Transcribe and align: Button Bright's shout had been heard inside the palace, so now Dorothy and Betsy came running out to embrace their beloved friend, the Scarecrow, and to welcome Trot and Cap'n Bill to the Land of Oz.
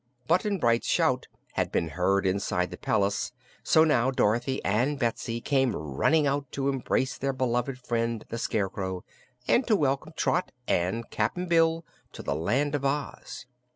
Button 0.25 0.57
Bright's 0.57 0.87
shout 0.87 1.27
had 1.51 1.71
been 1.71 1.89
heard 1.89 2.25
inside 2.25 2.71
the 2.71 2.77
palace, 2.79 3.33
so 3.61 3.83
now 3.83 4.09
Dorothy 4.09 4.59
and 4.65 4.97
Betsy 4.97 5.39
came 5.39 5.75
running 5.75 6.25
out 6.25 6.51
to 6.53 6.69
embrace 6.69 7.19
their 7.19 7.33
beloved 7.33 7.77
friend, 7.77 8.25
the 8.29 8.39
Scarecrow, 8.39 9.03
and 9.47 9.67
to 9.67 9.75
welcome 9.75 10.13
Trot 10.17 10.51
and 10.67 11.07
Cap'n 11.11 11.45
Bill 11.45 11.85
to 12.13 12.23
the 12.23 12.33
Land 12.33 12.73
of 12.73 12.83
Oz. 12.83 13.45